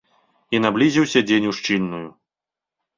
[0.57, 2.05] І наблізіўся дзень ушчыльную.